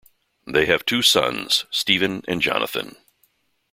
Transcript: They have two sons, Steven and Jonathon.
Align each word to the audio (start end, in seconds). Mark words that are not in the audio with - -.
They 0.47 0.65
have 0.65 0.83
two 0.83 1.03
sons, 1.03 1.65
Steven 1.69 2.23
and 2.27 2.41
Jonathon. 2.41 2.95